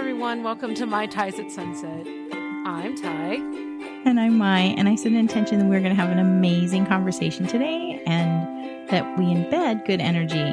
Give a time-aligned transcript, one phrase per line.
[0.00, 0.42] everyone.
[0.42, 2.06] Welcome to My Ties at Sunset.
[2.64, 3.34] I'm Ty.
[4.06, 4.60] And I'm Mai.
[4.60, 8.88] And I set an intention that we're going to have an amazing conversation today and
[8.88, 10.50] that we embed good energy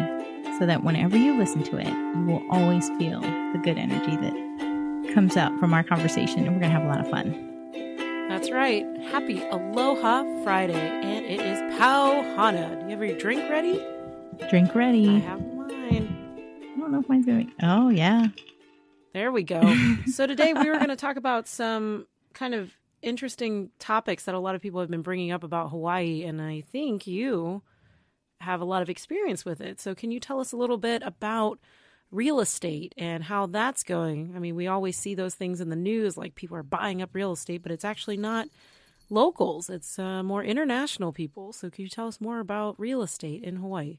[0.59, 5.13] so that whenever you listen to it, you will always feel the good energy that
[5.13, 6.39] comes out from our conversation.
[6.39, 8.27] And we're going to have a lot of fun.
[8.27, 8.85] That's right.
[9.11, 10.73] Happy Aloha Friday.
[10.73, 12.81] And it is Pauhana.
[12.81, 13.81] Do you have your drink ready?
[14.49, 15.07] Drink ready.
[15.07, 16.73] I have mine.
[16.75, 17.53] I don't know if mine's going.
[17.63, 18.27] Oh, yeah.
[19.17, 19.75] There we go.
[20.05, 22.71] so today we were going to talk about some kind of
[23.01, 26.61] interesting topics that a lot of people have been bringing up about Hawaii, and I
[26.61, 27.63] think you
[28.41, 29.81] have a lot of experience with it.
[29.81, 31.57] So can you tell us a little bit about
[32.11, 34.33] real estate and how that's going?
[34.35, 37.09] I mean, we always see those things in the news, like people are buying up
[37.13, 38.47] real estate, but it's actually not
[39.09, 41.53] locals; it's uh, more international people.
[41.53, 43.97] So can you tell us more about real estate in Hawaii?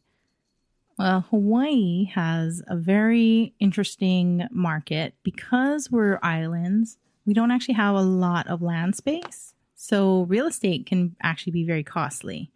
[0.98, 6.98] Well, Hawaii has a very interesting market because we're islands.
[7.24, 9.54] We don't actually have a lot of land space.
[9.76, 12.50] So real estate can actually be very costly.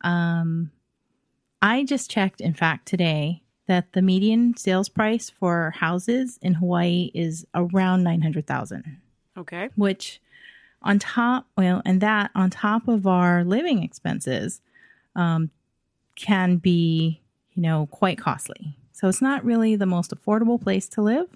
[0.00, 0.70] Um,
[1.60, 7.10] I just checked, in fact, today that the median sales price for houses in Hawaii
[7.12, 9.00] is around 900,000.
[9.36, 9.68] Okay.
[9.74, 10.22] Which
[10.80, 14.62] on top, well, and that on top of our living expenses
[15.14, 15.50] um,
[16.14, 17.20] can be
[17.56, 18.76] you know, quite costly.
[18.92, 21.28] So it's not really the most affordable place to live.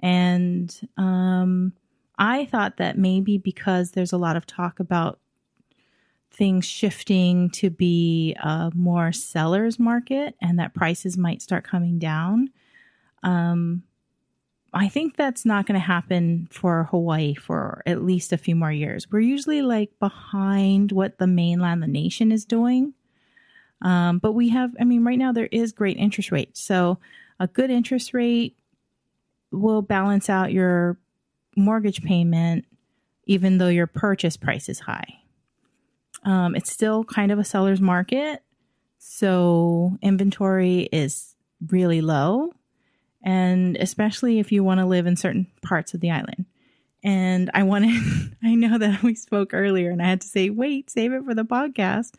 [0.00, 1.72] And um,
[2.18, 5.18] I thought that maybe because there's a lot of talk about
[6.30, 12.50] things shifting to be a more seller's market and that prices might start coming down.
[13.22, 13.82] Um,
[14.72, 18.70] I think that's not going to happen for Hawaii for at least a few more
[18.70, 19.10] years.
[19.10, 22.92] We're usually like behind what the mainland, the nation is doing.
[23.82, 26.60] Um, but we have, I mean, right now there is great interest rates.
[26.60, 26.98] So
[27.38, 28.56] a good interest rate
[29.50, 30.98] will balance out your
[31.56, 32.64] mortgage payment,
[33.26, 35.20] even though your purchase price is high.
[36.24, 38.42] Um, it's still kind of a seller's market.
[38.98, 41.36] So inventory is
[41.68, 42.52] really low.
[43.22, 46.46] And especially if you want to live in certain parts of the island.
[47.02, 48.00] And I wanted,
[48.42, 51.34] I know that we spoke earlier and I had to say, wait, save it for
[51.34, 52.14] the podcast.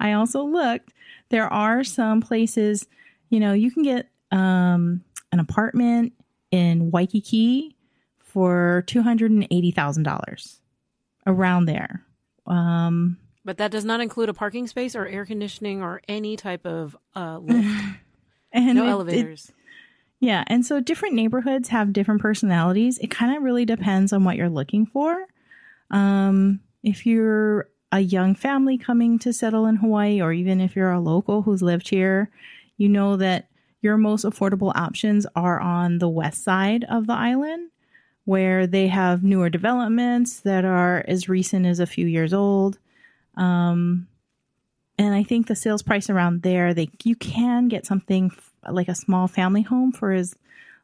[0.00, 0.92] I also looked,
[1.30, 2.86] there are some places,
[3.28, 5.02] you know, you can get um,
[5.32, 6.12] an apartment
[6.50, 7.76] in Waikiki
[8.18, 10.58] for $280,000
[11.26, 12.02] around there.
[12.46, 16.64] Um, but that does not include a parking space or air conditioning or any type
[16.66, 17.68] of uh, lift.
[18.52, 19.50] and no it, elevators.
[19.50, 19.54] It,
[20.24, 20.42] yeah.
[20.46, 22.96] And so different neighborhoods have different personalities.
[22.98, 25.26] It kind of really depends on what you're looking for.
[25.90, 30.92] Um, if you're a young family coming to settle in Hawaii, or even if you're
[30.92, 32.30] a local who's lived here,
[32.78, 33.48] you know that
[33.82, 37.70] your most affordable options are on the west side of the island,
[38.24, 42.78] where they have newer developments that are as recent as a few years old.
[43.36, 44.08] Um,
[44.96, 48.32] and I think the sales price around there, they you can get something
[48.70, 50.34] like a small family home for as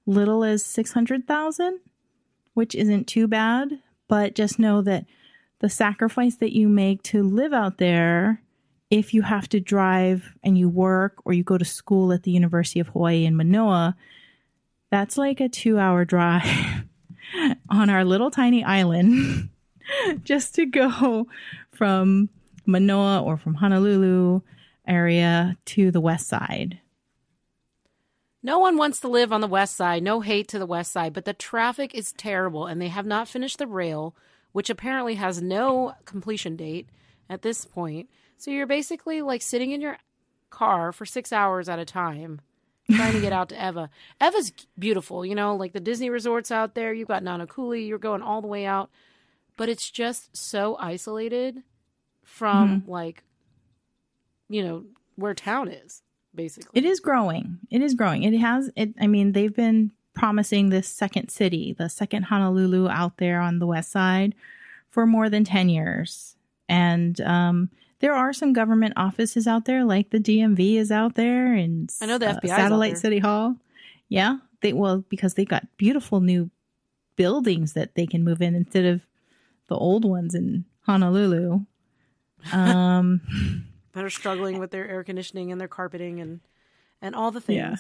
[0.07, 1.81] little as 600,000,
[2.55, 5.07] which isn't too bad, but just know that
[5.61, 8.43] the sacrifice that you make to live out there
[8.91, 12.33] if you have to drive and you work or you go to school at the
[12.33, 13.97] University of Hawaii in Manoa,
[14.91, 16.85] that's like a 2-hour drive
[17.71, 19.49] on our little tiny island
[20.25, 21.29] just to go
[21.71, 22.29] from
[22.67, 24.41] Manoa or from Honolulu
[24.87, 26.81] area to the west side.
[28.43, 30.03] No one wants to live on the west side.
[30.03, 33.29] No hate to the west side, but the traffic is terrible and they have not
[33.29, 34.15] finished the rail,
[34.53, 36.89] which apparently has no completion date
[37.29, 38.09] at this point.
[38.39, 39.99] So you're basically like sitting in your
[40.49, 42.41] car for six hours at a time
[42.91, 43.91] trying to get out to Ewa.
[44.21, 46.93] Ewa's beautiful, you know, like the Disney resorts out there.
[46.93, 48.91] You've got Nanakuli, you're going all the way out,
[49.57, 51.63] but it's just so isolated
[52.25, 52.91] from mm-hmm.
[52.91, 53.23] like,
[54.49, 54.85] you know,
[55.17, 56.03] where town is
[56.35, 56.71] basically.
[56.79, 57.59] It is growing.
[57.71, 58.23] It is growing.
[58.23, 63.17] It has it I mean, they've been promising this second city, the second Honolulu out
[63.19, 64.35] there on the west side
[64.91, 66.37] for more than 10 years.
[66.69, 67.71] And um,
[68.01, 72.07] there are some government offices out there, like the DMV is out there, and I
[72.07, 73.57] know the FBI Satellite City Hall.
[74.09, 76.51] Yeah, they well because they got beautiful new
[77.17, 79.07] buildings that they can move in instead of
[79.69, 81.61] the old ones in Honolulu.
[82.55, 83.21] Um,
[84.01, 86.41] that are struggling with their air conditioning and their carpeting and
[87.03, 87.59] and all the things.
[87.59, 87.77] Yeah.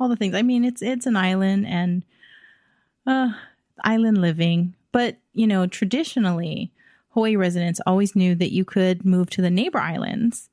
[0.00, 0.34] All the things.
[0.34, 2.02] I mean, it's it's an island and
[3.06, 3.32] uh
[3.84, 6.72] island living, but you know, traditionally
[7.10, 10.48] Hawaii residents always knew that you could move to the neighbor islands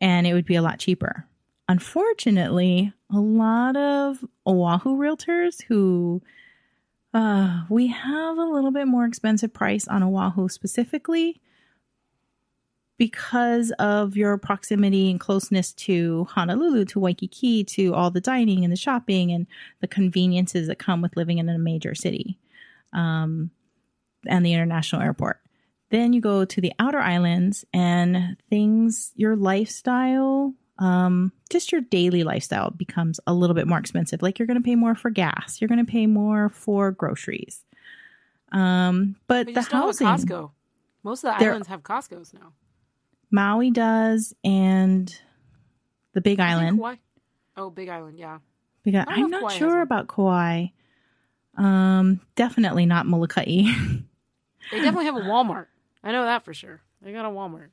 [0.00, 1.26] and it would be a lot cheaper.
[1.68, 6.22] Unfortunately, a lot of Oahu realtors who
[7.14, 11.41] Uh, we have a little bit more expensive price on Oahu specifically
[13.02, 18.72] because of your proximity and closeness to Honolulu, to Waikiki, to all the dining and
[18.72, 19.48] the shopping and
[19.80, 22.38] the conveniences that come with living in a major city
[22.92, 23.50] um,
[24.28, 25.40] and the international airport.
[25.90, 32.22] Then you go to the outer islands and things, your lifestyle, um, just your daily
[32.22, 34.22] lifestyle becomes a little bit more expensive.
[34.22, 37.64] Like you're going to pay more for gas, you're going to pay more for groceries.
[38.52, 40.52] Um, but, But the housing, Costco.
[41.02, 42.52] Most of the islands have Costco's now.
[43.32, 45.12] Maui does, and
[46.12, 46.78] the Big Island.
[46.78, 46.98] Kauai-
[47.56, 48.38] Oh, Big Island, yeah.
[48.82, 50.66] Big, don't I'm not Kauai sure about Kauai.
[51.56, 53.64] Um, definitely not Molokai.
[54.70, 55.66] They definitely have a Walmart.
[56.04, 56.80] I know that for sure.
[57.02, 57.70] They got a Walmart.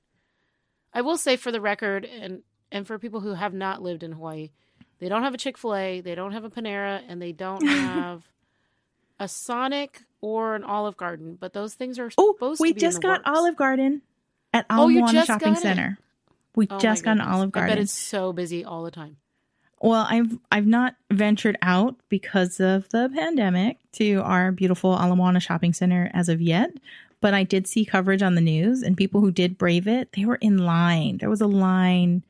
[0.91, 2.41] I will say for the record, and
[2.71, 4.49] and for people who have not lived in Hawaii,
[4.97, 7.65] they don't have a Chick Fil A, they don't have a Panera, and they don't
[7.67, 8.23] have
[9.19, 11.37] a Sonic or an Olive Garden.
[11.39, 13.37] But those things are oh, supposed we to be in just got works.
[13.37, 14.01] Olive Garden
[14.53, 15.55] at Oh, Ala Moana just Shopping?
[15.55, 15.97] Center.
[16.55, 17.21] We Oh just got an.
[17.21, 17.77] Olive I bet Garden.
[17.79, 19.17] it's so busy all the time.
[19.81, 25.39] Well, I've I've not ventured out because of the pandemic to our beautiful Ala Moana
[25.39, 26.71] Shopping Center as of yet.
[27.21, 30.25] But I did see coverage on the news, and people who did brave it, they
[30.25, 31.17] were in line.
[31.17, 32.23] There was a line.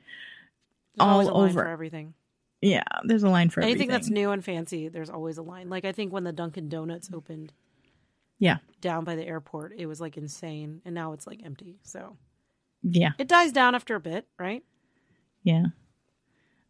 [0.95, 1.61] There's All a line over.
[1.63, 2.13] for everything.
[2.61, 3.91] Yeah, there's a line for Anything everything.
[3.91, 5.69] that's new and fancy, there's always a line.
[5.69, 7.53] Like I think when the Dunkin' Donuts opened
[8.39, 11.77] Yeah, down by the airport, it was like insane, and now it's like empty.
[11.83, 12.15] So
[12.83, 14.63] yeah, it dies down after a bit, right?
[15.43, 15.65] yeah.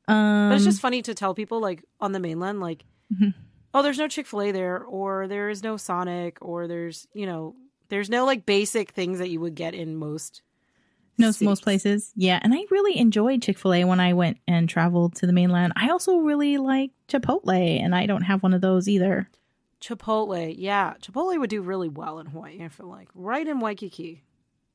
[0.07, 3.33] Um, But it's just funny to tell people like on the mainland, like, Mhm.
[3.73, 7.25] oh, there's no Chick Fil A there, or there is no Sonic, or there's you
[7.25, 7.55] know,
[7.89, 10.41] there's no like basic things that you would get in most.
[11.17, 12.13] no most places.
[12.15, 15.33] Yeah, and I really enjoyed Chick Fil A when I went and traveled to the
[15.33, 15.73] mainland.
[15.75, 17.51] I also really like Chipotle,
[17.81, 19.29] and I don't have one of those either.
[19.81, 22.63] Chipotle, yeah, Chipotle would do really well in Hawaii.
[22.63, 24.23] I feel like right in Waikiki,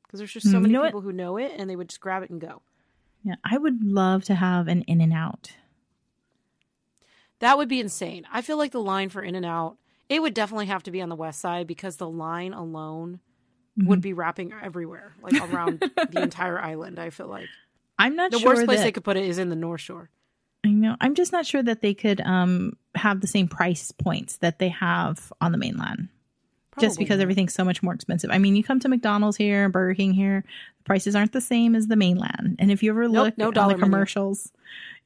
[0.03, 0.89] because there's just so Mm, many you know what?
[0.89, 2.63] people who know it, and they would just grab it and go.
[3.23, 5.53] Yeah, I would love to have an In and Out.
[7.41, 8.27] That would be insane.
[8.33, 9.77] I feel like the line for In and Out,
[10.09, 13.21] it would definitely have to be on the west side because the line alone
[13.79, 13.89] Mm-hmm.
[13.89, 16.99] would be wrapping everywhere, like around the entire island.
[16.99, 17.49] I feel like
[17.99, 19.81] I'm not the sure worst place that, they could put it is in the North
[19.81, 20.11] Shore.
[20.65, 20.97] I know.
[21.01, 22.75] I'm just not sure that they could um
[23.05, 26.09] have the same price points that they have on the mainland.
[26.81, 27.23] just because not.
[27.23, 28.31] everything's so much more expensive.
[28.33, 30.43] I mean, you come to McDonald's here, and Burger King here,
[30.79, 32.57] the prices aren't the same as the mainland.
[32.59, 33.77] And if you ever Nope, look no on the menu.
[33.79, 34.51] commercials,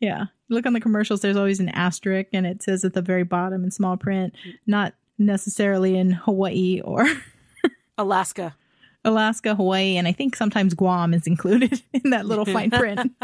[0.00, 3.25] yeah, look on the commercials, there's always an asterisk and it says at the very
[3.25, 4.35] bottom in small print,
[4.67, 7.05] not necessarily in Hawaii or
[7.99, 8.55] Alaska.
[9.05, 13.12] Alaska, Hawaii, and I think sometimes Guam is included in that little fine print.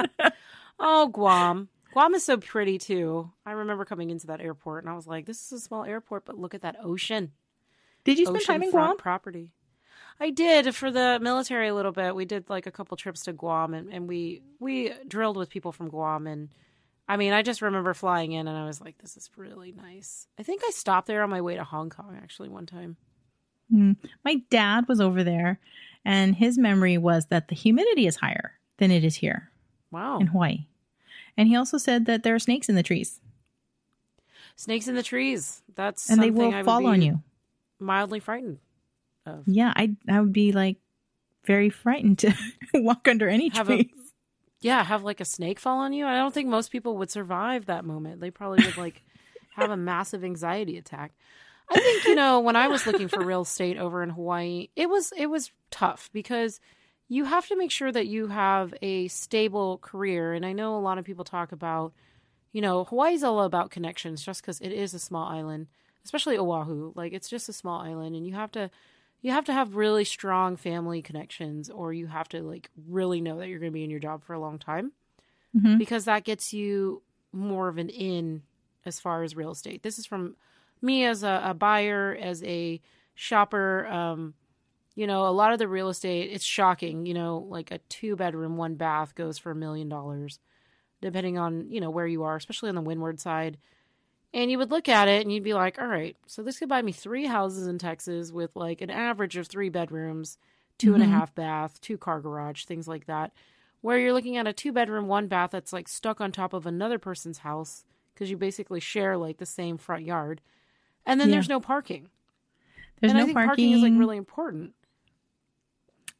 [0.80, 1.68] Oh, Guam.
[1.94, 3.30] Guam is so pretty too.
[3.46, 6.26] I remember coming into that airport and I was like, "This is a small airport,
[6.26, 7.32] but look at that ocean."
[8.04, 8.98] Did you spend time in Guam?
[8.98, 9.52] property.
[10.20, 12.14] I did for the military a little bit.
[12.14, 15.72] We did like a couple trips to Guam and, and we we drilled with people
[15.72, 16.50] from Guam and
[17.08, 20.26] I mean I just remember flying in and I was like, This is really nice.
[20.38, 22.96] I think I stopped there on my way to Hong Kong actually one time.
[23.72, 23.96] Mm.
[24.24, 25.58] My dad was over there,
[26.04, 29.50] and his memory was that the humidity is higher than it is here
[29.90, 30.18] Wow.
[30.18, 30.66] in Hawaii.
[31.36, 33.20] And he also said that there are snakes in the trees
[34.56, 35.62] Snakes in the trees.
[35.74, 37.22] That's and they will I fall on you.
[37.80, 38.58] Mildly frightened
[39.26, 39.42] of.
[39.46, 40.76] Yeah, I I would be like
[41.44, 42.32] very frightened to
[42.74, 43.90] walk under any Have a- trees.
[44.60, 46.06] Yeah, have like a snake fall on you.
[46.06, 48.20] I don't think most people would survive that moment.
[48.20, 49.02] They probably would like
[49.56, 51.12] have a massive anxiety attack.
[51.68, 54.88] I think you know when I was looking for real estate over in Hawaii, it
[54.88, 56.60] was it was tough because
[57.08, 60.32] you have to make sure that you have a stable career.
[60.32, 61.92] And I know a lot of people talk about,
[62.52, 65.66] you know, Hawaii's all about connections, just because it is a small island,
[66.04, 66.92] especially Oahu.
[66.94, 68.70] Like it's just a small island, and you have to
[69.22, 73.38] you have to have really strong family connections or you have to like really know
[73.38, 74.92] that you're going to be in your job for a long time
[75.56, 75.78] Mhm.
[75.78, 77.00] because that gets you
[77.32, 78.42] more of an in
[78.84, 80.36] as far as real estate this is from
[80.82, 82.80] me as a, a buyer as a
[83.14, 84.34] shopper um
[84.94, 88.16] you know a lot of the real estate it's shocking you know like a two
[88.16, 90.38] bedroom one bath goes for a million dollars
[91.00, 93.58] depending on you know where you are especially on the windward side
[94.32, 96.68] and you would look at it and you'd be like, all right, so this could
[96.68, 100.38] buy me three houses in Texas with like an average of three bedrooms,
[100.76, 101.10] two and a Mhm.
[101.10, 103.30] half bath, two car garage, things like that.
[103.80, 106.66] Where you're looking at a two bedroom, one bath that's like stuck on top of
[106.66, 110.40] another person's house because you basically share like the same front yard.
[111.06, 111.36] And then Yeah.
[111.36, 112.08] there's no parking.
[113.00, 113.48] There's and no I think parking.
[113.50, 114.72] parking is like really important.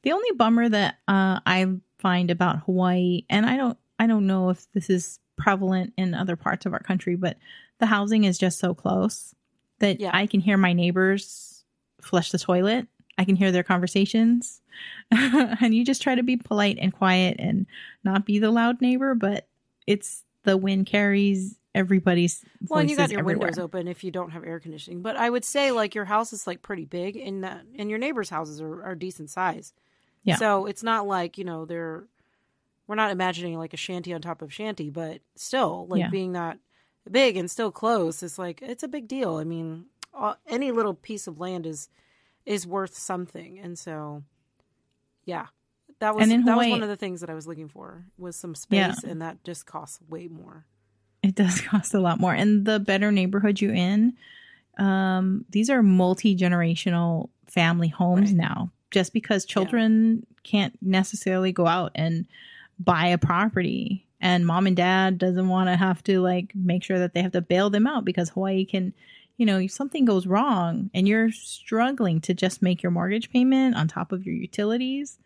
[0.04, 1.66] The only bummer that uh, I
[1.99, 6.37] find about Hawaii, and I don't, I don't know if this is prevalent in other
[6.37, 7.38] parts of our country, but
[7.78, 9.34] the housing is just so close
[9.80, 10.11] that Yeah.
[10.12, 11.64] I can hear my neighbors
[12.00, 12.87] flush the toilet.
[13.18, 14.61] I can hear their conversations.
[15.11, 17.66] and you just try to be polite and quiet and
[18.02, 19.46] not be the loud neighbor, but
[19.87, 23.46] it's the wind carries everybody's Well, and you got your everywhere.
[23.49, 25.02] windows open if you don't have air conditioning.
[25.02, 27.99] But I would say like your house is like pretty big, and that and your
[27.99, 29.73] neighbors' houses are, are decent size.
[30.25, 30.37] Yeah.
[30.37, 32.04] So it's not like you know they're
[32.87, 36.09] we're not imagining like a shanty on top of shanty, but still like Yeah.
[36.11, 36.59] being that
[37.11, 39.37] big and still close is like it's a big deal.
[39.37, 41.88] I mean, uh, any little piece of land is
[42.47, 44.23] is worth something, and so
[45.25, 45.47] yeah.
[46.00, 48.54] That was that was one of the things that I was looking for was some
[48.69, 48.90] Yeah.
[48.93, 50.66] space, and that just costs way more.
[51.23, 52.35] It does cost a lot more.
[52.35, 54.14] And the better neighborhood you in,
[54.76, 58.37] um, these are multi generational family homes Right.
[58.37, 58.71] now.
[58.95, 62.27] Just because children can't necessarily go out and
[62.79, 67.01] buy a property, and mom and dad doesn't want to have to like make sure
[67.01, 68.95] that they have to bail them out because Hawaii can,
[69.37, 73.75] you know, if something goes wrong and you're struggling to just make your mortgage payment
[73.75, 75.19] on top of your utilities,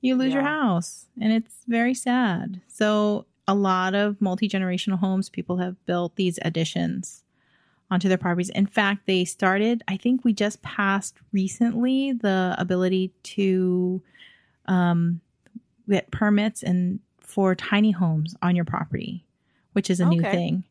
[0.00, 2.60] you lose your house and it's very sad.
[2.68, 7.24] So a lot of multi-generational homes people have built these additions
[7.92, 8.48] onto their properties.
[8.48, 14.02] In fact, they started, I think we just passed recently the ability to
[14.66, 15.20] um,
[15.88, 19.26] get permits and for tiny homes on your property,
[19.74, 20.64] which is a new thing.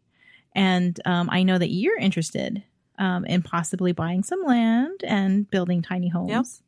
[0.55, 2.63] And um, I know that you're interested
[2.97, 6.63] um, in possibly buying some land and building tiny homes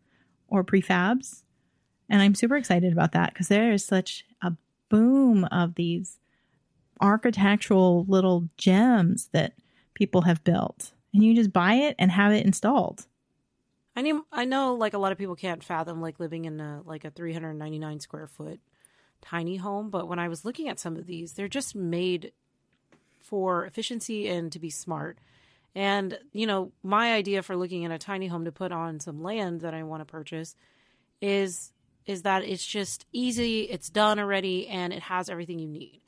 [0.49, 1.41] or prefabs.
[2.09, 4.53] And I'm super excited about that because there is such a
[4.89, 6.19] boom of these
[7.01, 9.53] architectural little gems that
[9.93, 10.91] people have built.
[11.13, 13.05] And you just buy it and have it installed.
[13.95, 16.81] I mean, I know like a lot of people can't fathom like living in a
[16.85, 18.59] like a 399 square foot
[19.21, 22.31] tiny home, but when I was looking at some of these, they're just made
[23.21, 25.19] for efficiency and to be smart.
[25.75, 29.21] And you know, my idea for looking at a tiny home to put on some
[29.21, 30.55] land that I want to purchase
[31.21, 31.71] is
[32.05, 36.01] is that it's just easy, it's done already, and it has everything you need.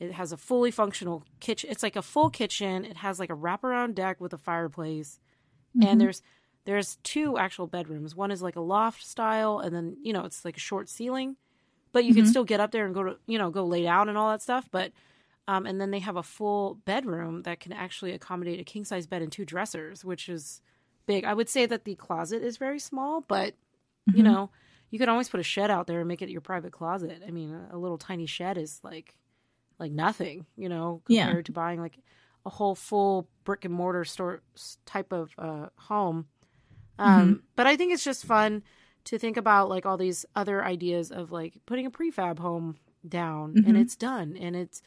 [0.00, 1.70] It has a fully functional kitchen.
[1.70, 2.86] It's like a full kitchen.
[2.86, 5.20] It has like a wraparound deck with a fireplace,
[5.74, 5.98] and mm-hmm.
[5.98, 6.22] there's
[6.64, 8.16] there's two actual bedrooms.
[8.16, 11.36] One is like a loft style, and then you know it's like a short ceiling,
[11.92, 12.30] but you can mm-hmm.
[12.30, 14.40] still get up there and go to you know go lay down and all that
[14.40, 14.68] stuff.
[14.70, 14.92] But
[15.46, 19.06] um, and then they have a full bedroom that can actually accommodate a king size
[19.06, 20.62] bed and two dressers, which is
[21.06, 21.24] big.
[21.24, 23.54] I would say that the closet is very small, but
[24.06, 24.22] you mm-hmm.
[24.22, 24.50] know
[24.90, 27.22] you could always put a shed out there and make it your private closet.
[27.26, 29.14] I mean, a, a little tiny shed is like
[29.80, 31.24] like nothing, you know, Yeah.
[31.26, 31.98] compared to buying like
[32.46, 34.42] a whole full brick and mortar store
[34.86, 36.26] type of uh, home.
[36.98, 38.62] Um, But I think it's just fun
[39.04, 42.76] to think about like all these other ideas of like putting a prefab home
[43.08, 43.80] down and Mhm.
[43.80, 44.82] it's done and it's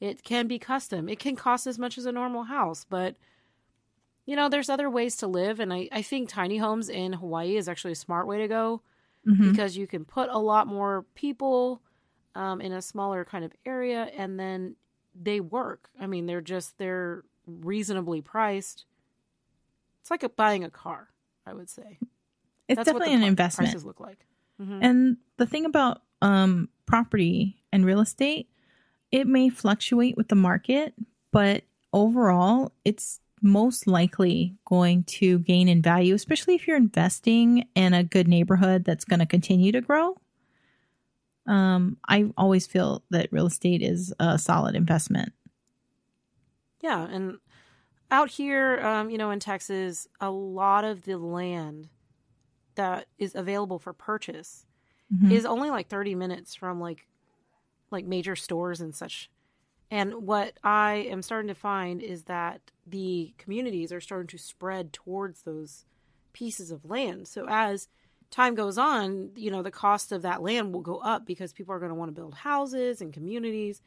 [0.00, 1.08] it can be custom.
[1.08, 3.16] It can cost as much as a normal house, but
[4.26, 7.56] you know, there's other ways to live and I, I think tiny homes in Hawaii
[7.56, 8.82] is actually a smart way to go
[9.26, 9.50] Mhm.
[9.50, 11.82] because you can put a lot more people
[12.38, 14.76] um, in a smaller kind of area and then
[15.20, 15.90] they work.
[16.00, 18.84] I mean, they're just they're reasonably priced.
[20.00, 21.08] It's like a, buying a car,
[21.44, 21.98] I would say.
[22.68, 23.70] It's That's what definitely an investment.
[23.70, 24.24] Prices look like.
[24.62, 24.78] Mhm.
[24.80, 28.48] And the thing about um, property and real estate,
[29.10, 30.94] it may fluctuate with the market,
[31.32, 37.94] but overall, it's most likely going to gain in value, especially if you're investing in
[37.94, 40.16] a good neighborhood that's going to continue to grow.
[41.48, 45.32] Um, I always feel that real estate is a solid investment.
[46.80, 47.38] Yeah, and
[48.10, 51.90] out here, um, you know, in Texas, a lot of the land
[52.76, 54.66] that is available for purchase
[55.10, 55.32] Mhm.
[55.32, 57.08] is only like 30 minutes from like
[57.90, 59.30] like major stores and such.
[59.90, 64.92] And what I am starting to find is that the communities are starting to spread
[64.92, 65.86] towards those
[66.32, 67.28] pieces of land.
[67.28, 67.88] So as
[68.30, 71.74] time goes on, you know, the cost of that land will go up because people
[71.74, 73.82] are going to want to build houses and communities.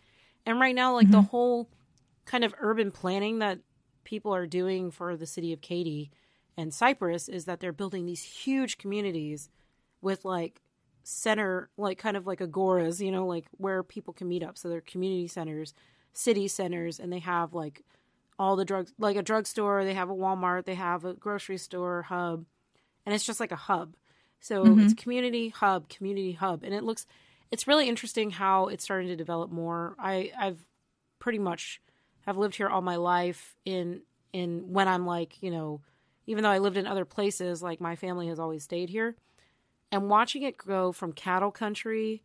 [0.45, 1.27] And right now like the mm-hmm.
[1.27, 1.69] whole
[2.25, 3.59] kind of urban planning that
[4.03, 6.11] people are doing for the city of Katy
[6.57, 9.49] and Cypress is that they're building these huge communities
[10.01, 10.61] with like
[11.03, 14.57] center like kind of like agoras you know like where people can meet up.
[14.57, 15.73] So they're community centers
[16.13, 17.83] city centers and they have like
[18.37, 22.01] all the drugs like a drugstore they have a walmart they have a grocery store
[22.03, 22.45] hub
[23.05, 23.95] and it's just like a hub
[24.41, 26.63] so it's community hub community hub.
[26.63, 27.05] And it looks
[27.51, 29.95] it's really interesting how it's starting to develop more.
[29.97, 30.59] I i've
[31.19, 31.81] pretty much
[32.25, 34.01] have lived here all my life in
[34.33, 35.81] in when i'm like you know
[36.25, 39.15] even though i lived in other places like my family has always stayed here.
[39.93, 42.23] And watching it go from cattle country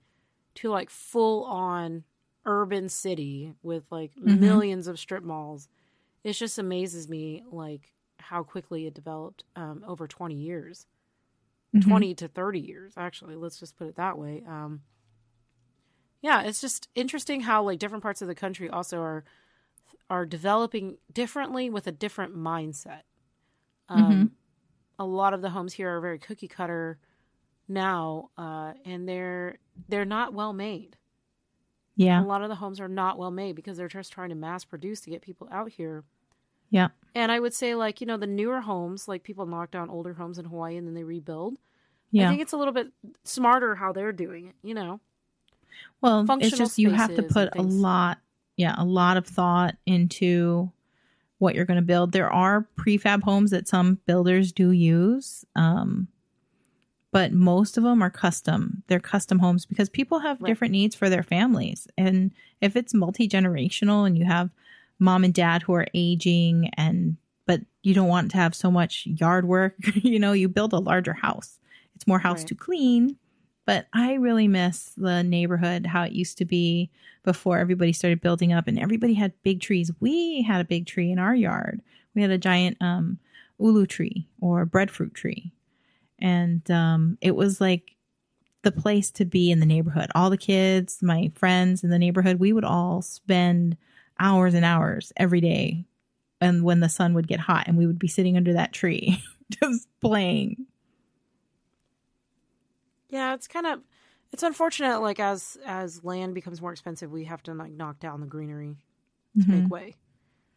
[0.57, 2.05] to like full on
[2.45, 5.69] urban city with like millions of strip malls
[6.23, 10.87] it just amazes me like how quickly it developed um, over 20 years,
[11.77, 11.83] Mhm.
[11.83, 13.37] 20 to 30 years, actually.
[13.37, 14.43] Let's just put it that way.
[14.47, 14.83] Um,
[16.23, 19.25] yeah, it's just interesting how like different parts of the country also are
[20.11, 23.03] are developing differently with a different mindset.
[23.89, 24.31] Um, Mhm.
[24.99, 26.99] A lot of the homes here are very cookie cutter
[27.69, 30.97] now, uh, and they're they're not well made.
[31.97, 32.21] Yeah.
[32.23, 34.65] A lot of the homes are not well made because they're just trying to mass
[34.65, 36.05] produce to get people out here.
[36.71, 36.89] Yeah.
[37.15, 40.13] And I would say, like, you know, the newer homes, like people knock down older
[40.15, 41.57] homes in Hawaii and then they rebuild.
[42.11, 42.27] Yeah.
[42.27, 42.89] I think it's a little bit
[43.25, 45.01] smarter how they're doing it, you know?
[46.01, 48.19] Well, it's just you have to put a lot,
[48.57, 50.71] yeah, a lot of thought into
[51.39, 52.13] what you're going to build.
[52.13, 56.09] There are prefab homes that some builders do use, um,
[57.13, 58.83] but most of them are custom.
[58.87, 60.49] They're custom homes because people have Right.
[60.49, 62.31] different needs for their families, and
[62.61, 64.51] if it's multi generational and you have
[64.99, 69.07] mom and dad who are aging and but you don't want to have so much
[69.07, 71.59] yard work, you know, you build a larger house.
[71.95, 72.49] It's more house Right.
[72.49, 73.17] to clean,
[73.67, 76.91] but I really miss the neighborhood how it used to be
[77.25, 79.91] before everybody started building up and everybody had big trees.
[80.01, 81.83] We had a big tree in our yard.
[82.15, 83.19] We had a giant um,
[83.61, 85.53] ulu tree or breadfruit tree.
[86.19, 87.95] And um, it was like
[88.63, 90.11] the place to be in the neighborhood.
[90.15, 93.77] All the kids, my friends in the neighborhood, we would all spend
[94.19, 95.85] hours and hours every day.
[96.41, 99.23] And when the sun would get hot, and we would be sitting under that tree
[99.63, 100.67] just playing.
[103.09, 103.81] Yeah, it's kind of
[104.33, 108.21] it's unfortunate like as as land becomes more expensive, we have to like knock down
[108.21, 108.77] the greenery
[109.41, 109.95] to make way.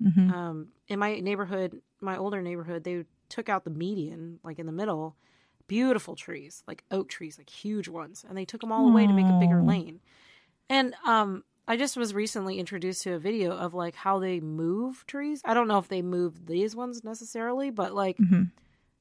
[0.02, 0.34] Mhm.
[0.34, 4.72] Um in my neighborhood, my older neighborhood, they took out the median like in the
[4.72, 5.16] middle,
[5.68, 9.14] beautiful trees, like oak trees, like huge ones, and they took them all away to
[9.14, 10.02] make a bigger lane.
[10.70, 15.06] And um I just was recently introduced to a video of like how they move
[15.06, 15.42] trees.
[15.46, 18.50] I don't know if they moved these ones necessarily, but like Mhm.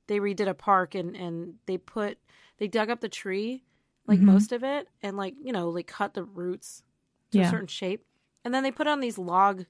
[0.07, 2.19] they redid a park and and they put
[2.59, 3.65] they dug up the tree
[4.07, 4.25] like Mhm.
[4.25, 6.83] most of it and like you know like cut the roots
[7.31, 7.47] to Yeah.
[7.47, 8.05] a certain shape
[8.45, 9.65] and then they put on these log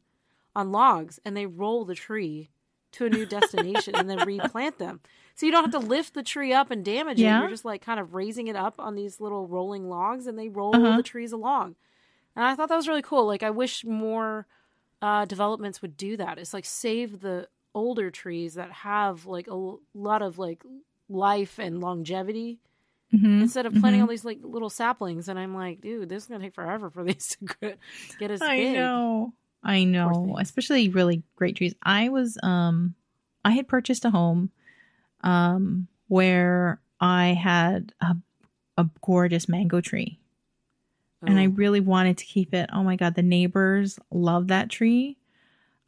[0.56, 2.50] on logs and they roll the tree
[2.92, 5.00] to a new destination and then replant them
[5.36, 7.82] so you don't have to lift the tree up and damage it you're just like
[7.82, 10.96] kind of raising it up on these little rolling logs and they roll Uh-huh.
[10.96, 11.76] the trees along
[12.38, 14.46] and i thought that was really cool like i wish more
[15.02, 19.74] uh, developments would do that it's like save the older trees that have like a
[19.94, 20.62] lot of like
[21.10, 22.58] life and longevity
[23.14, 23.40] Mhm.
[23.42, 24.04] instead of planting Mhm.
[24.04, 27.04] all these like little saplings and i'm like dude this is gonna take forever for
[27.08, 27.78] these to get-
[28.18, 29.32] get as I big know.
[29.62, 30.36] I know.
[30.38, 31.74] Especially really great trees.
[31.82, 32.94] I was um
[33.44, 34.50] I had purchased a home
[35.22, 38.16] um where I had a
[38.76, 40.18] a gorgeous mango tree
[41.22, 41.50] and I Oh.
[41.50, 42.70] really wanted to keep it.
[42.72, 45.16] Oh my god, the neighbors love that tree.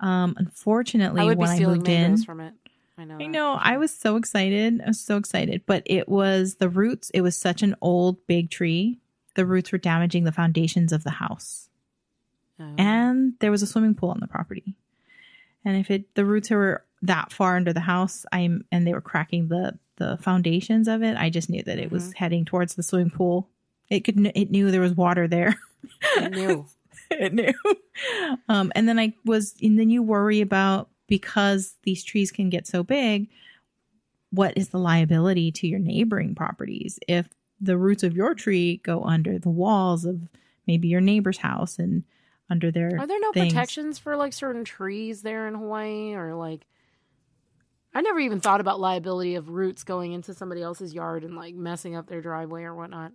[0.00, 2.54] Um unfortunately I when I moved in from it
[2.98, 3.52] i know I know.
[3.58, 4.80] I was so excited.
[4.82, 5.62] I was so excited.
[5.66, 7.10] But it was the roots.
[7.14, 8.98] It was such an old, big tree.
[9.36, 11.68] The roots were damaging the foundations of the house
[12.58, 12.74] Oh.
[12.76, 14.76] and there was a swimming pool on the property.
[15.64, 19.00] And if it the roots were that far under the house, I'm and they were
[19.00, 22.82] cracking the the foundations of it, I just knew that it was heading towards the
[22.82, 23.48] swimming pool.
[23.90, 25.56] It could it knew there was water there.
[26.16, 26.66] I knew
[27.10, 27.52] it knew.
[28.48, 32.66] Um, and then I was, and then you worry about because these trees can get
[32.66, 33.28] so big,
[34.30, 37.28] what is the liability to your neighboring properties if
[37.60, 40.20] the roots of your tree go under the walls of
[40.66, 42.04] maybe your neighbor's house and
[42.48, 43.52] under their Are there no things?
[43.52, 46.66] protections for like certain trees there in Hawaii or like
[47.92, 51.54] I never even thought about liability of roots going into somebody else's yard and like
[51.56, 53.12] messing up their driveway or whatnot.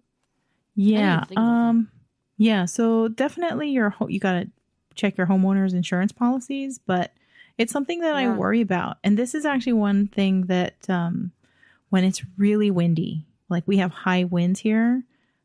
[0.75, 1.19] Yeah.
[1.25, 1.41] think about that.
[1.41, 1.89] Um
[2.37, 4.49] yeah, so definitely your ho- you got to
[4.93, 7.13] check your homeowner's insurance policies, but
[7.57, 8.97] it's something that I worry about.
[9.03, 11.31] And this is actually one thing that um
[11.89, 15.03] when it's really windy, like we have high winds here,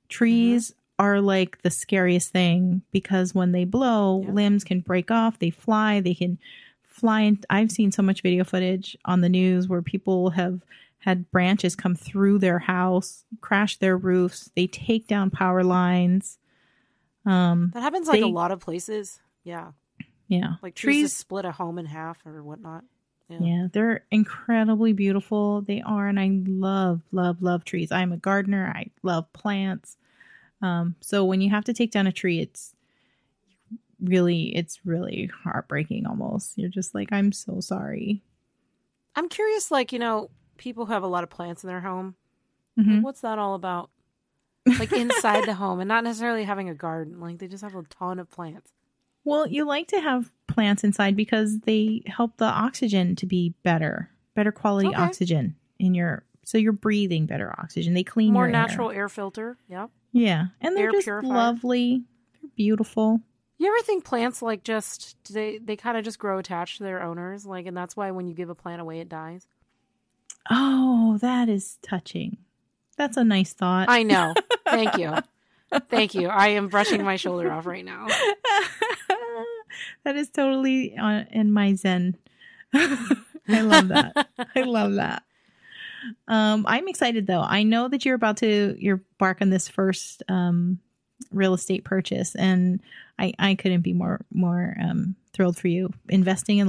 [0.08, 1.04] trees Mm-hmm.
[1.04, 4.32] are like the scariest thing because when they blow, Yeah.
[4.32, 6.38] limbs can break off, they fly, they can
[6.82, 10.60] fly and I've seen so much video footage on the news where people have
[11.00, 16.38] had branches come through their house, crash their roofs, they take down power lines.
[17.26, 19.20] Um That happens like They- a lot of places.
[19.44, 19.72] Yeah.
[20.28, 20.54] yeah.
[20.62, 22.84] Like trees, trees split a home in half or whatnot.
[23.28, 23.38] Yeah.
[23.40, 25.62] yeah, they're incredibly beautiful.
[25.62, 27.92] They are and I love love love trees.
[27.92, 28.72] I'm a gardener.
[28.74, 29.96] I love plants.
[30.62, 32.74] Um so when you have to take down a tree, it's
[34.02, 36.58] really it's really heartbreaking almost.
[36.58, 38.22] You're just like I'm so sorry.
[39.16, 40.30] I'm curious, like, you know,
[40.60, 42.14] people who have a lot of plants in their home.
[42.78, 43.02] Mhm.
[43.02, 43.90] What's that all about?
[44.78, 47.18] Like inside the home and not necessarily having a garden.
[47.18, 48.72] Like they just have a ton of plants.
[49.24, 54.10] Well, you like to have plants inside because they help the oxygen to be better.
[54.34, 54.96] better quality Okay.
[54.96, 57.94] oxygen in your so you're breathing better oxygen.
[57.94, 58.62] They clean More your air.
[58.66, 59.56] natural air filter.
[59.68, 59.88] Yeah.
[60.12, 61.32] Yeah, and they're air just purifier.
[61.32, 62.04] lovely.
[62.40, 63.20] They're beautiful.
[63.58, 67.02] You ever think plants like just they they kind of just grow attached to their
[67.02, 69.46] owners, like, and that's why when you give a plant away, it dies.
[70.48, 72.38] Oh, that is touching.
[72.96, 73.88] That's a nice thought.
[73.88, 74.34] I know.
[74.64, 75.14] Thank you.
[75.88, 76.28] Thank you.
[76.28, 78.06] I am brushing my shoulder off right now.
[80.04, 82.16] that is totally on, in my zen.
[82.74, 84.28] I love that.
[84.54, 85.22] I love that.
[86.28, 87.42] Um, I'm excited though.
[87.42, 90.78] I know that you're about to you're bark on this first um,
[91.30, 92.80] real estate purchase, and
[93.18, 96.68] I I couldn't be more more um, thrilled for you investing in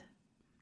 [0.00, 0.09] Yeah.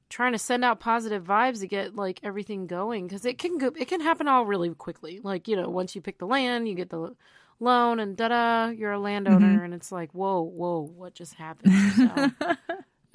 [0.08, 3.72] Trying to send out positive vibes to get like everything going because it can go.
[3.76, 5.20] It can happen all really quickly.
[5.22, 7.14] Like you know, once you pick the land, you get the
[7.60, 11.74] loan, and da da, you're a landowner, and it's like, whoa, whoa, what just happened?
[11.96, 12.30] So,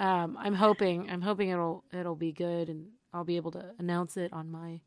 [0.04, 4.16] um, I'm hoping, I'm hoping it'll it'll be good, and I'll be able to announce
[4.16, 4.80] it on my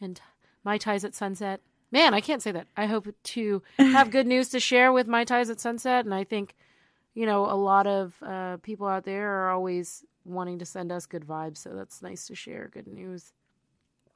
[0.00, 0.20] and
[0.64, 1.60] my ties at sunset.
[1.90, 2.66] Man, I can't say that.
[2.76, 6.24] I hope to have good news to share with my ties at sunset, and I
[6.24, 6.56] think,
[7.14, 11.06] you know, a lot of uh, people out there are always wanting to send us
[11.06, 13.32] good vibes, so that's nice to share good news.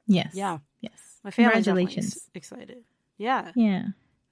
[0.07, 0.31] yes.
[0.35, 1.21] Yeah, Yes.
[1.25, 2.29] my family Congratulations.
[2.35, 2.85] excited.
[3.19, 3.89] Yeah, Yeah.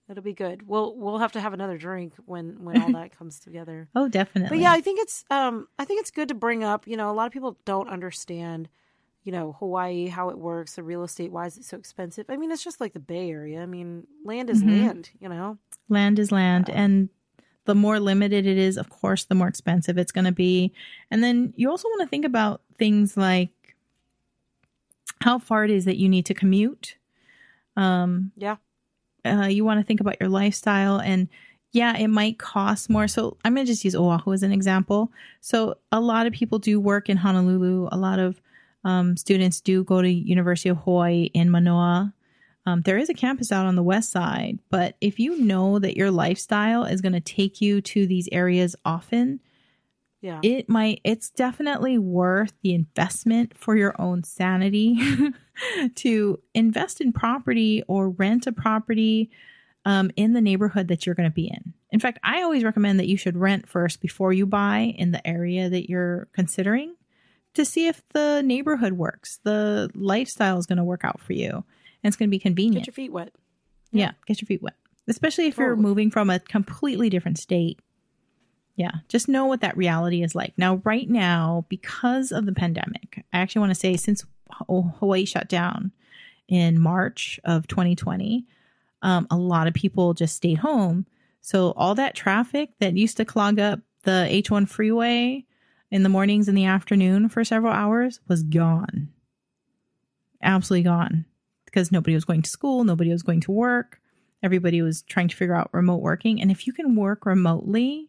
[0.08, 0.66] it'll be good.
[0.66, 3.88] We'll we'll have to have another drink when when all that comes together.
[3.94, 4.56] Oh, definitely.
[4.58, 7.10] But yeah, I think it's um I think it's good to bring up, you know,
[7.10, 8.68] a lot of people don't understand,
[9.24, 12.26] you know, Hawaii, how it works, the real estate, why is it so expensive?
[12.28, 13.60] I mean, it's just like the Bay Area.
[13.60, 14.68] I mean, land is Mhm.
[14.68, 15.58] land, you know.
[15.88, 16.80] land is land Yeah.
[16.82, 17.08] and
[17.66, 20.72] the more limited it is of course the more expensive it's going to be.
[21.10, 23.50] And then you also want to think about things like
[25.20, 26.96] how far it is that you need to commute.
[27.76, 28.56] Um Yeah.
[29.24, 31.28] uh, you want to think about your lifestyle and
[31.72, 33.08] yeah it might cost more.
[33.08, 35.10] So i'm going to just use oahu as an example.
[35.40, 37.88] So a lot of people do work in honolulu.
[37.92, 38.40] A lot of
[38.84, 42.12] um, students do go to university of hawaii in manoa
[42.66, 45.96] um, there is a campus out on the west side, but if you know that
[45.96, 49.40] your lifestyle is going to take you to these areas often,
[50.20, 50.40] Yeah.
[50.42, 54.98] it might, it's definitely worth the investment for your own sanity
[55.96, 59.30] to invest in property or rent a property
[59.84, 61.72] um, in the neighborhood that you're going to be in.
[61.92, 65.24] In fact, I always recommend that you should rent first before you buy in the
[65.26, 66.96] area that you're considering
[67.54, 71.64] to see if the neighborhood works, the lifestyle is going to work out for you
[72.06, 72.76] and it's going to be convenient.
[72.76, 73.32] Get your feet wet.
[73.90, 74.12] yeah.
[74.26, 74.76] get your feet wet,
[75.08, 77.80] especially if you're moving from a completely different state.
[78.76, 80.52] Yeah, just know what that reality is like.
[80.56, 84.24] Now, right now, because of the pandemic, I actually want to say since
[84.68, 85.90] Hawaii shut down
[86.46, 88.46] in March of 2020,
[89.02, 91.06] um, a lot of people just stayed home.
[91.40, 95.44] So all that traffic that used to clog up the H1 freeway
[95.90, 99.08] in the mornings and the afternoon for several hours was gone.
[100.40, 101.24] Absolutely gone
[101.76, 104.00] because nobody was going to school, nobody was going to work.
[104.42, 106.40] Everybody was trying to figure out remote working.
[106.40, 108.08] And if you can work remotely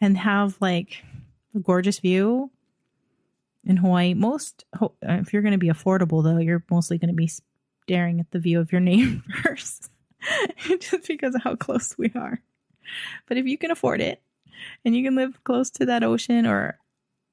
[0.00, 1.04] and have like
[1.54, 2.50] a gorgeous view
[3.62, 7.14] in Hawaii, most, uh, if you're going to be affordable though, you're mostly going to
[7.14, 7.30] be
[7.82, 9.90] staring at the view of your neighbors
[10.80, 12.40] just because of how close we are.
[13.28, 14.22] But if you can afford it
[14.82, 16.78] and you can live close to that ocean or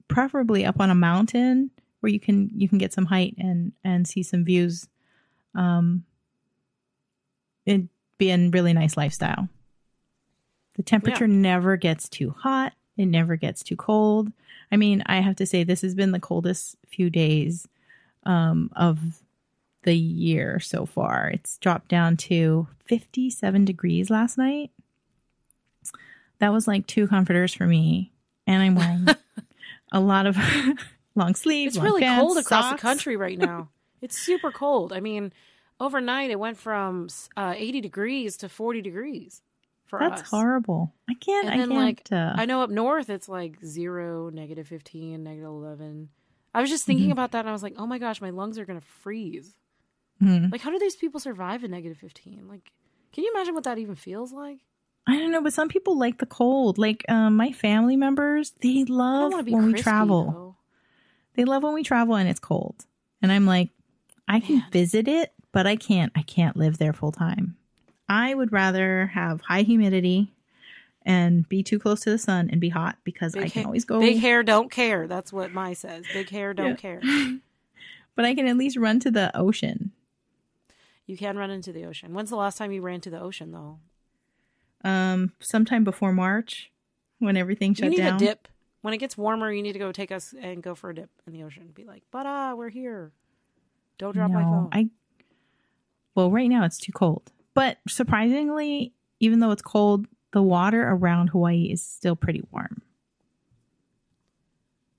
[0.09, 4.05] preferably up on a mountain where you can you can get some height and and
[4.05, 4.89] see some views
[5.55, 6.05] um
[7.65, 9.49] it'd be a really nice lifestyle.
[10.77, 12.73] The temperature never gets too hot.
[12.97, 14.31] It never gets too cold.
[14.71, 17.67] I mean i have to say this has been the coldest few days
[18.23, 18.99] um of
[19.83, 21.29] the year so far.
[21.33, 24.69] It's dropped down to 57 degrees last night.
[26.39, 28.11] That was like two comforters for me.
[28.47, 29.07] And i'm wearing
[29.91, 30.37] a lot of
[31.15, 32.81] long sleeves It's long really pants, cold across socks.
[32.81, 33.69] the country right now.
[34.01, 34.91] it's super cold.
[34.93, 35.31] I mean,
[35.79, 39.41] overnight it went from uh, 80 degrees to 40 degrees
[39.85, 40.29] for That's us.
[40.29, 40.93] horrible.
[41.09, 41.45] I can't.
[41.47, 41.79] And I then, can't.
[41.81, 46.09] like, uh, I know up north it's like zero, negative 15, negative 11.
[46.53, 47.13] I was just thinking Mhm.
[47.13, 49.55] about that and I was like, oh my gosh, my lungs are going to freeze.
[50.21, 50.51] mhm.
[50.51, 52.47] Like, how do these people survive in negative 15?
[52.47, 52.71] Like,
[53.13, 54.59] can you imagine what that even feels like?
[55.07, 56.77] I don't know, but some people like the cold.
[56.77, 60.31] Like um, my family members, they love want to be when we travel.
[60.31, 60.55] though.
[61.35, 62.85] They love when we travel and it's cold.
[63.21, 63.69] And I'm like,
[64.31, 64.71] I can Man.
[64.71, 66.11] visit it, but I can't.
[66.15, 67.57] I can't live there full time.
[68.07, 70.31] I would rather have high humidity
[71.05, 73.67] and be too close to the sun and be hot because Big I can ha-
[73.67, 73.99] always go.
[73.99, 75.07] Big hair don't care.
[75.07, 76.05] That's what my says.
[76.13, 76.75] Big hair don't Yeah.
[76.75, 77.01] care.
[78.15, 79.91] but I can at least run to the ocean.
[81.07, 82.13] You can run into the ocean.
[82.13, 83.79] When's the last time you ran to the ocean, though?
[84.83, 86.71] Um, sometime before March,
[87.19, 88.15] when everything shut you need down.
[88.15, 88.47] a dip.
[88.81, 91.09] When it gets warmer, you need to go take us and go for a dip
[91.27, 91.69] in the ocean.
[91.73, 93.11] Be like, but ah, we're here.
[94.01, 94.69] Don't drop my phone.
[94.71, 94.89] I
[96.15, 97.31] well, right now it's too cold.
[97.53, 102.81] But surprisingly, even though it's cold, the water around Hawaii is still pretty warm.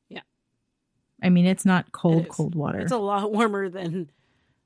[0.08, 0.20] Yeah.
[1.20, 2.28] I mean, it's not cold, is.
[2.32, 2.78] cold water.
[2.78, 4.08] It's a lot warmer than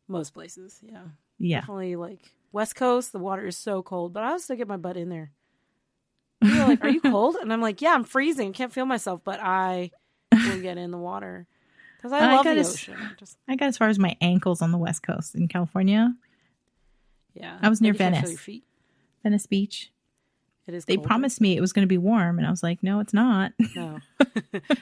[0.07, 0.81] most places.
[0.83, 1.05] Yeah.
[1.39, 1.61] yeah.
[1.61, 4.99] Definitely like West Coast, the water is so cold, but I'll still get my butt
[4.99, 5.33] in there.
[6.43, 7.37] People are like, Are you cold?
[7.37, 8.53] And I'm like, Yeah, I'm freezing.
[8.53, 9.93] Can't feel myself, but I
[10.31, 11.47] will get in the water.
[12.09, 12.97] Because I I love the gotta s- ocean.
[13.19, 16.15] Just I got as far as my ankles on the west coast in California,
[17.35, 17.59] yeah.
[17.63, 18.61] I was near you can't feel Venice.
[19.23, 19.93] Venice Beach.
[20.67, 21.07] It is They cold.
[21.07, 23.53] promised me it was going to be warm, and I was like, no, it's not.
[23.77, 23.99] No.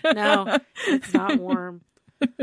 [0.14, 0.58] no,
[0.88, 1.82] it's not warm.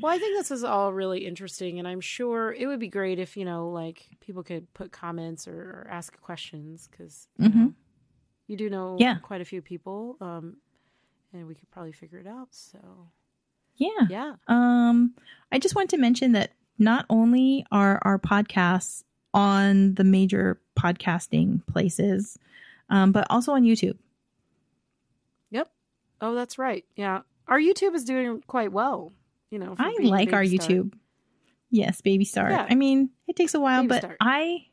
[0.00, 3.18] Well, I think this is all really interesting, and I'm sure it would be great
[3.18, 7.74] if you know, like, people could put comments or, or ask questions because you, Mhm.
[8.46, 9.16] you do know Yeah.
[9.16, 10.58] quite a few people, um,
[11.32, 12.48] and we could probably figure it out.
[12.54, 13.08] So,
[13.78, 14.06] Yeah.
[14.10, 15.14] yeah, Um,
[15.50, 21.64] I just want to mention that not only are our podcasts on the major podcasting
[21.66, 22.38] places,
[22.90, 23.96] um, but also on YouTube.
[25.50, 25.70] yep.
[26.20, 26.84] Oh, that's right.
[26.96, 29.12] Yeah, our YouTube is doing quite well.
[29.50, 30.68] You know, I like our start.
[30.68, 30.92] YouTube.
[31.70, 32.50] Yes, baby star.
[32.50, 32.66] Yeah.
[32.68, 34.16] I mean, it takes a while, Baby but start.
[34.20, 34.66] I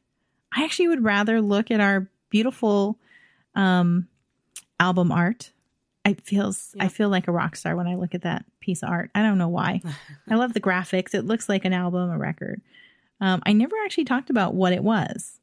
[0.52, 2.98] I actually would rather look at our beautiful
[3.54, 4.08] um
[4.80, 5.52] album art.
[6.06, 8.90] I feels I feel like a rock star when I look at that piece of
[8.90, 9.10] art.
[9.16, 9.82] I don't know why.
[10.30, 11.16] I love the graphics.
[11.16, 12.62] It looks like an album, a record.
[13.20, 15.40] Um, I never actually talked about what it was.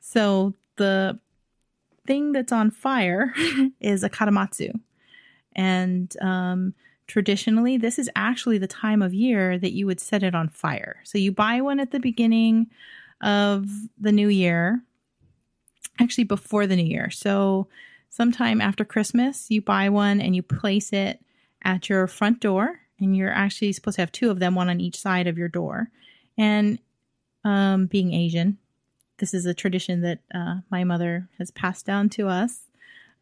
[0.00, 1.18] So the
[2.06, 3.32] thing that's on fire
[3.80, 4.78] is a kadomatsu.
[5.54, 6.74] And um,
[7.06, 11.00] traditionally, this is actually the time of year that you would set it on fire.
[11.04, 12.68] So you buy one at the beginning
[13.20, 13.66] of
[14.00, 14.82] the new year,
[16.00, 17.10] actually before the new year.
[17.10, 17.68] So
[18.12, 21.18] sometime after Christmas, you buy one and you place it
[21.62, 22.80] at your front door.
[23.00, 25.48] And you're actually supposed to have two of them, one on each side of your
[25.48, 25.90] door.
[26.38, 26.78] And
[27.42, 28.58] um, being Asian,
[29.18, 32.60] this is a tradition that uh, my mother has passed down to us.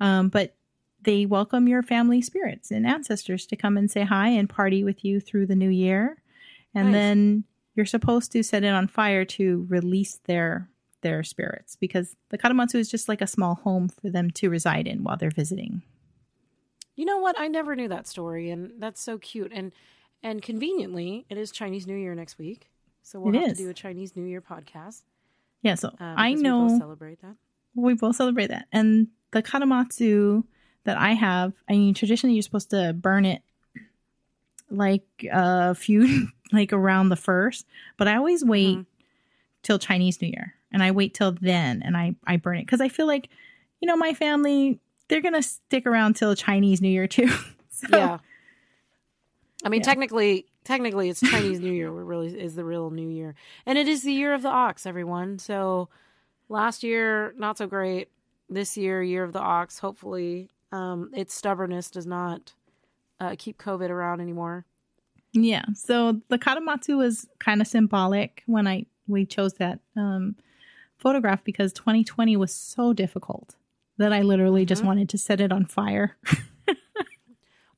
[0.01, 0.55] Um, but
[1.03, 5.05] they welcome your family spirits and ancestors to come and say hi and party with
[5.05, 6.21] you through the new year.
[6.75, 7.01] And Nice.
[7.01, 10.69] then you're supposed to set it on fire to release their
[11.03, 14.87] their spirits because the kadomatsu is just like a small home for them to reside
[14.87, 15.83] in while they're visiting.
[16.97, 17.39] You know what?
[17.39, 19.53] I never knew that story, and that's so cute.
[19.55, 19.73] And
[20.23, 22.69] and conveniently, it is Chinese New Year next week,
[23.03, 23.59] so we'll It have is.
[23.59, 25.03] to do a Chinese New Year podcast.
[25.63, 27.37] Yeah, so Um, I know we both celebrate that.
[27.75, 28.67] we both celebrate that.
[28.73, 30.45] And the kadomatsu
[30.85, 33.43] that I have, I mean, traditionally you're supposed to burn it
[34.71, 38.87] like a few, like around the first, but I always wait Mhm.
[39.63, 42.81] till Chinese New Year and I wait till then and I, I burn it because
[42.81, 43.29] I feel like,
[43.81, 44.79] you know, my family,
[45.09, 47.29] they're going to stick around till Chinese New Year too.
[47.71, 48.19] so, Yeah.
[49.65, 49.85] I mean, Yeah.
[49.87, 51.91] technically, technically, it's Chinese New Year.
[51.91, 53.35] Really is the real New Year,
[53.67, 55.39] and it is the year of the ox, everyone.
[55.39, 55.89] So,
[56.49, 58.09] last year not so great.
[58.49, 59.79] This year, year of the ox.
[59.79, 62.53] Hopefully, um, its stubbornness does not
[63.21, 64.65] uh, keep COVID around anymore.
[65.33, 65.65] Yeah.
[65.75, 70.35] So the kadomatsu was kind of symbolic when I we chose that um,
[71.01, 73.57] photograph because 2020 was so difficult
[73.99, 74.87] that I literally just Mhm.
[74.87, 76.17] wanted to set it on fire.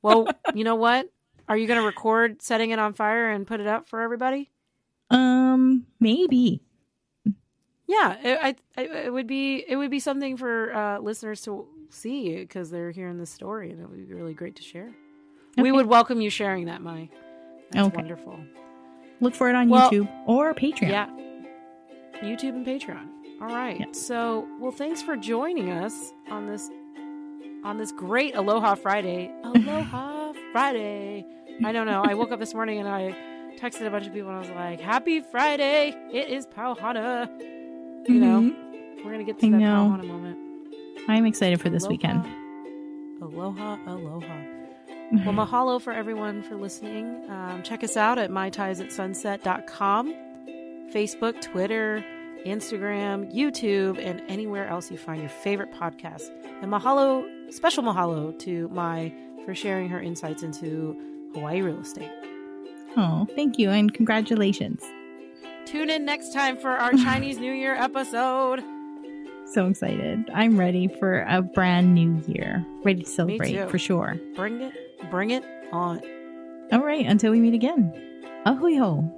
[0.01, 1.09] Well, you know what?
[1.47, 4.49] Are you going to record setting it on fire and put it up for everybody?
[5.09, 6.61] um, maybe.
[7.87, 11.67] Yeah, it, I, I, it would be it would be something for uh, listeners to
[11.89, 14.89] see because they're hearing the story, and it would be really great to share.
[15.57, 17.09] We would welcome you sharing that, Mai.
[17.71, 17.95] That's Okay.
[17.97, 18.39] wonderful.
[19.21, 20.89] Look for it on Well- YouTube or Patreon.
[20.89, 21.09] Yeah,
[22.23, 23.07] YouTube and Patreon.
[23.41, 23.95] All right.
[23.95, 26.69] So, well, thanks for joining us on this
[27.63, 29.31] on this great Aloha Friday.
[29.43, 31.25] Aloha Friday.
[31.63, 32.03] I don't know.
[32.05, 33.15] I woke up this morning and I
[33.57, 35.95] texted a bunch of people and I was like, "Happy Friday!
[36.11, 37.29] It is Pauhana."
[38.09, 39.05] You know, Mhm.
[39.05, 39.95] we're gonna get to I that know.
[39.97, 40.37] Pauhana moment.
[41.07, 41.91] I'm excited for this Aloha.
[41.93, 42.25] weekend.
[43.21, 44.33] Aloha, aloha.
[45.25, 47.29] Well, mahalo for everyone for listening.
[47.29, 50.13] Um, check us out at mytiesatsunset.com,
[50.91, 52.03] Facebook, Twitter,
[52.45, 56.29] Instagram, YouTube, and anywhere else you find your favorite podcasts.
[56.61, 59.13] And mahalo, special mahalo to Mai
[59.45, 60.95] for sharing her insights into
[61.33, 62.11] Hawaii real estate.
[62.95, 64.83] oh, thank you and congratulations.
[65.65, 68.63] Tune in next time for our Chinese New Year episode.
[69.45, 70.29] So excited.
[70.33, 72.65] I'm ready for a brand new year.
[72.83, 74.17] Ready to celebrate for sure.
[74.35, 74.73] Bring it,
[75.11, 76.01] bring it on.
[76.71, 77.93] All right, until we meet again.
[78.45, 79.09] Ahui ho.